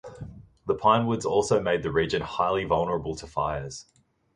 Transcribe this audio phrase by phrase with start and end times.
[0.65, 3.85] The pine woods also made the region highly vulnerable to fires.